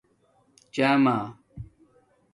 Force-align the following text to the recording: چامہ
چامہ 0.73 1.17